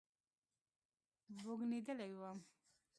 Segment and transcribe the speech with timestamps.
[1.41, 2.39] بوږنېدلى وم.